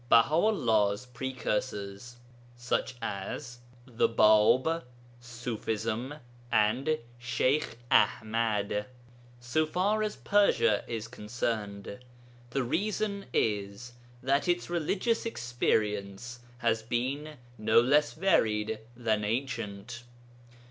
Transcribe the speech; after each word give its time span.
BAHA'ULLAH'S 0.09 1.05
PRECURSORS, 1.13 2.15
e.g. 2.73 2.93
THE 3.85 4.09
BĀB, 4.09 4.83
ṢUFISM, 5.21 6.19
AND 6.51 6.97
SHEYKH 7.19 7.77
AḤMAD 7.91 8.85
So 9.39 9.67
far 9.67 10.01
as 10.01 10.15
Persia 10.15 10.83
is 10.87 11.07
concerned, 11.07 11.99
the 12.49 12.63
reason 12.63 13.27
is 13.31 13.93
that 14.23 14.47
its 14.47 14.71
religious 14.71 15.27
experience 15.27 16.39
has 16.57 16.81
been 16.81 17.37
no 17.59 17.79
less 17.79 18.13
varied 18.13 18.79
than 18.97 19.23
ancient. 19.23 20.01